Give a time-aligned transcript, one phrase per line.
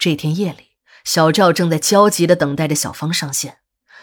[0.00, 3.58] 这天夜里，小赵正在焦急的等待着小芳上线，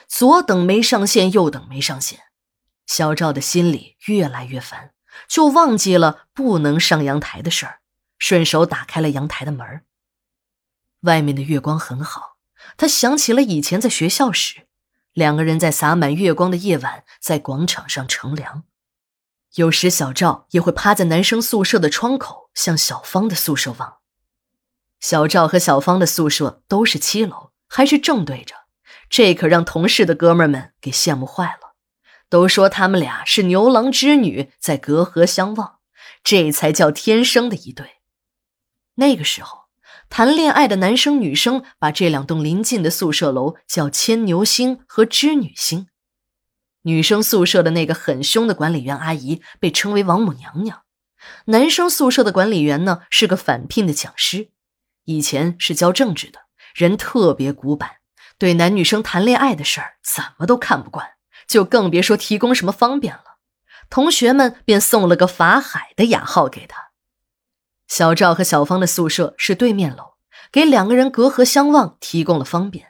[0.07, 2.19] 左等没上线，右等没上线，
[2.85, 4.91] 小赵的心里越来越烦，
[5.27, 7.79] 就忘记了不能上阳台的事儿，
[8.19, 9.81] 顺手打开了阳台的门。
[11.01, 12.37] 外面的月光很好，
[12.77, 14.67] 他想起了以前在学校时，
[15.13, 18.65] 两个人在洒满月光的夜晚在广场上乘凉。
[19.55, 23.97] 有时小赵也会趴在男生宿舍的窗口向小芳的宿舍望。
[24.99, 28.55] 小赵和小芳的宿舍都是七楼，还是正对着，
[29.09, 31.75] 这可让同事的哥们们给羡慕坏了，
[32.29, 35.77] 都说他们俩是牛郎织女在隔河相望，
[36.23, 37.97] 这才叫天生的一对。
[38.95, 39.65] 那个时候，
[40.09, 45.87] 谈恋爱的男生女生把这两栋邻近的宿舍楼叫牵牛星和织女星。
[46.83, 50.83] 女生宿舍的那个很凶的管理员阿姨被称为王母娘娘，
[51.45, 54.49] 男生宿舍的管理员呢是个返聘的讲师，
[55.07, 56.41] 以前是教政治的，
[56.75, 57.97] 人特别古板，
[58.37, 61.11] 对男女生谈恋爱的事儿怎么都看不惯，
[61.47, 63.37] 就更别说提供什么方便了。
[63.89, 66.89] 同学们便送了个法海的雅号给他。
[67.87, 70.15] 小赵和小芳的宿舍是对面楼，
[70.51, 72.89] 给两个人隔河相望提供了方便，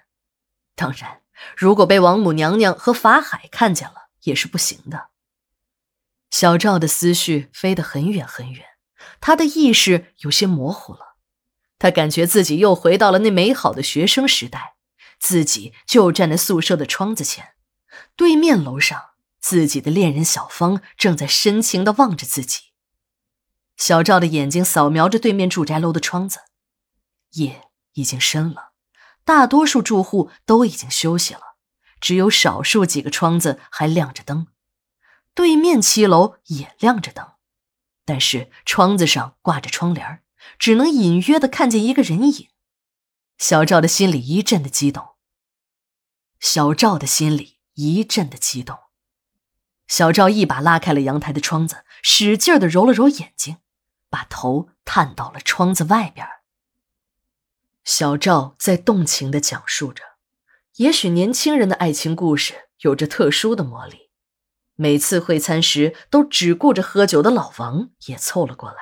[0.75, 1.21] 当然。
[1.55, 5.09] 如果被王母娘娘和法海看见了，也是不行的。
[6.31, 8.65] 小赵的思绪飞得很远很远，
[9.21, 11.06] 他的意识有些模糊了。
[11.79, 14.75] 他感觉自己又回到了那美好的学生时代，
[15.19, 17.53] 自己就站在宿舍的窗子前，
[18.15, 22.61] 对面楼上，自己的恋人小芳正在深情地望着自己。
[23.75, 26.39] 小赵的眼睛扫描着对面住宅楼的窗子，
[27.33, 28.71] 夜已经深了。
[29.23, 31.57] 大多数住户都已经休息了，
[31.99, 34.47] 只有少数几个窗子还亮着灯。
[35.35, 37.33] 对面七楼也亮着灯，
[38.05, 40.23] 但是窗子上挂着窗帘，
[40.57, 42.47] 只能隐约的看见一个人影。
[43.37, 45.09] 小赵的心里一阵的激动。
[46.39, 48.77] 小赵的心里一阵的激动。
[49.87, 53.57] 小赵一把拉开了阳台的窗子，使劲的揉了揉眼睛，
[54.09, 56.27] 把头探到了窗子外边。
[57.83, 60.03] 小赵在动情的讲述着，
[60.75, 64.09] 也许年轻人的爱情故事有着特殊的魔力。
[64.75, 68.77] 每次会餐时都只顾着喝酒的老王也凑了过来，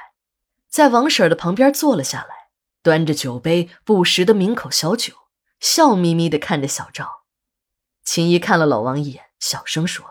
[0.76, 2.50] 在王婶的旁边坐了下来，
[2.84, 5.14] 端着酒杯不时地抿口小酒，
[5.62, 7.24] 笑眯眯地看着小赵。
[8.04, 10.06] 秦姨看了老王一眼，小声说：“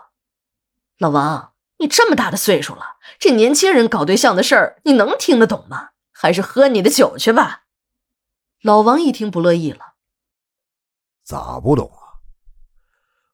[0.97, 5.89] 老王，你这么大的岁数了，这年轻人搞对象的事儿，你能听得懂吗？
[6.11, 7.65] 还是喝你的酒去吧。”
[8.63, 9.93] 老王一听不乐意了
[11.23, 12.25] ：“咋不懂啊？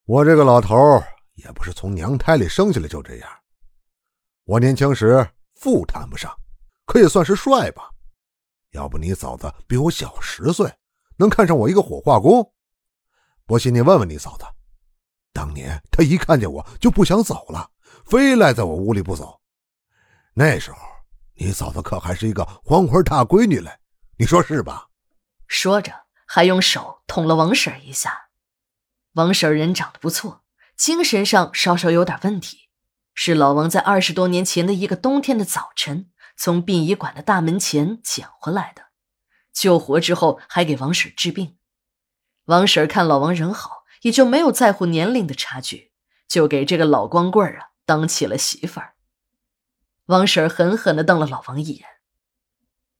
[0.03, 0.75] 我这个老头
[1.35, 3.29] 也不是从娘胎里生下来就这样。
[4.43, 5.25] 我年轻时
[5.55, 6.37] 富谈不上，
[6.91, 7.89] 可以算是帅吧。
[8.71, 10.69] 要不你嫂子比我小十岁，
[11.15, 12.53] 能看上我一个火化工？
[13.45, 14.43] 不信你问问你嫂子，
[15.31, 17.71] 当年她一看见我就不想走了，
[18.05, 19.39] 非赖在我屋里不走。
[20.33, 20.79] 那时候
[21.35, 23.71] 你嫂子可还是一个黄花大闺女嘞，
[24.17, 24.89] 你说是吧？”
[25.47, 25.93] 说着，
[26.27, 28.27] 还用手捅了王婶一下。
[29.13, 30.43] 王婶人长得不错，
[30.75, 32.67] 精神上稍稍有点问题，
[33.13, 36.09] 是老王在二十多年前的一个冬天的早晨
[36.43, 38.85] 从殡仪馆的大门前捡回来的。
[39.53, 41.59] 救活之后，还给王婶治病。
[42.45, 45.91] 王婶看老王人好，也就没有在乎年龄的差距，
[46.27, 48.95] 就给这个老光棍啊当起了媳妇儿。
[50.07, 51.85] 王婶狠狠地瞪了老王一眼：“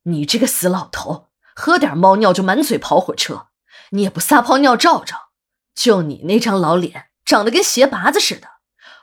[0.06, 3.48] 你这个死老头！”喝点猫尿就满嘴跑火车，
[3.90, 5.32] 你也不撒泡尿照照？
[5.74, 8.48] 就你那张老脸，长得跟鞋拔子似的。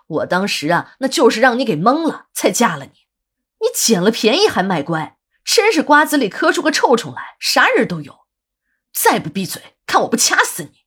[0.07, 3.08] 我当时啊，那就是让你给蒙了，才嫁了你。
[3.61, 8.27] 你捡了便宜还卖乖，真是瓜子里磕出个臭虫来，啥人都有。
[8.93, 10.85] 再不闭嘴，看我不掐死你！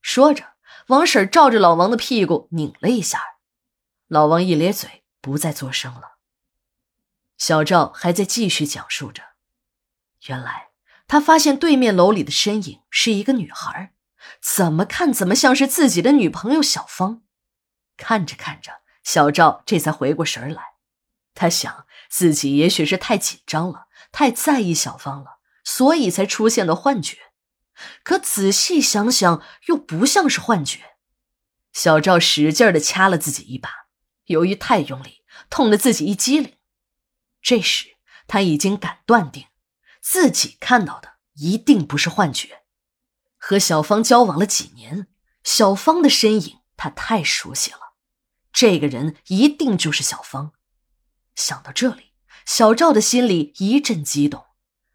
[0.00, 0.54] 说着，
[0.88, 3.20] 王婶照着老王的屁股拧了一下，
[4.08, 6.18] 老王一咧嘴，不再作声了。
[7.38, 9.22] 小赵还在继续讲述着。
[10.28, 10.68] 原来
[11.06, 13.92] 他发现对面楼里的身影是一个女孩，
[14.40, 17.22] 怎么看怎么像是自己的女朋友小芳。
[17.96, 20.75] 看着看着，小赵这才回过神来。
[21.36, 27.18] 他想自己也许是太紧张了，太在意小芳了，所以才出现的幻觉。
[28.02, 30.96] 可仔细想想，又不像是幻觉。
[31.72, 33.70] 小赵使劲的掐了自己一把，
[34.24, 36.56] 由于太用力，痛得自己一激灵。
[37.42, 37.96] 这时
[38.26, 39.46] 他已经敢断定。
[40.00, 42.62] 自己看到的一定不是幻觉。
[43.36, 45.08] 和小芳交往了几年，
[45.44, 47.94] 小芳的身影他太熟悉了，
[48.52, 50.52] 这个人一定就是小芳。
[51.36, 52.12] 想到这里，
[52.44, 54.46] 小赵的心里一阵激动，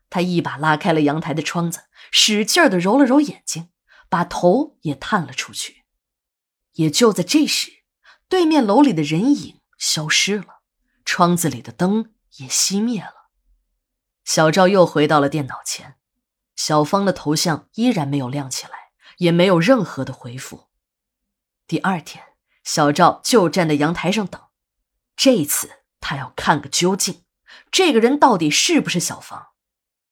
[0.10, 3.70] 他一把拉开了阳台的窗子，使劲的揉了揉眼睛，
[4.10, 5.84] 把头也探了出去。
[6.74, 7.84] 也就在这时，
[8.28, 10.62] 对面楼里的人影消失了，
[11.06, 13.30] 窗子里的灯也熄灭了。
[14.24, 15.96] 小赵又回到了电脑前，
[16.56, 20.70] 小芳的头像依然没有亮起来，也没有任何的回复。
[21.68, 22.24] 第二天，
[22.64, 24.42] 小赵就站在阳台上等，
[25.16, 27.22] 这一次他要看个究竟，
[27.72, 29.51] 这个人到底是不是小芳？